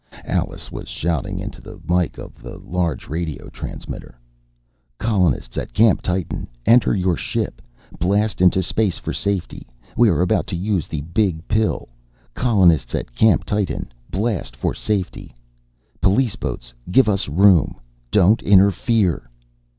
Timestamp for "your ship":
6.95-7.61